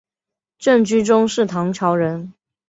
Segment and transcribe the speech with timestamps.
[0.57, 2.33] 郑居中是唐朝人。